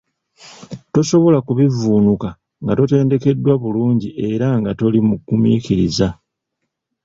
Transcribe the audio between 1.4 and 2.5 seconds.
kubivvuunuka